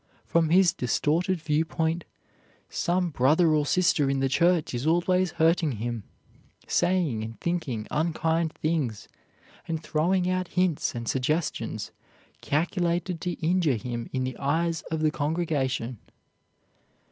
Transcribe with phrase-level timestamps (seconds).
[0.25, 2.05] From his distorted viewpoint
[2.69, 6.05] some brother or sister in the church is always hurting him,
[6.67, 9.07] saying and thinking unkind things,
[9.69, 11.91] or throwing out hints and suggestions
[12.41, 15.99] calculated to injure him in the eyes of the congregation.